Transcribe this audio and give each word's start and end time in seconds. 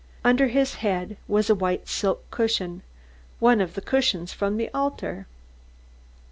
Under 0.23 0.47
his 0.47 0.73
head 0.81 1.15
was 1.27 1.47
a 1.47 1.53
white 1.53 1.87
silk 1.87 2.23
cushion, 2.31 2.81
one 3.39 3.61
of 3.61 3.75
the 3.75 3.81
cushions 3.81 4.33
from 4.33 4.57
the 4.57 4.71
altar. 4.73 5.27